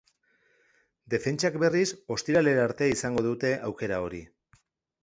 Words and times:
Defentsak, 1.15 1.59
berriz, 1.65 1.85
ostiralera 2.17 2.65
arte 2.71 2.89
izango 2.95 3.27
dute 3.31 3.57
aukera 3.71 4.03
hori. 4.09 4.25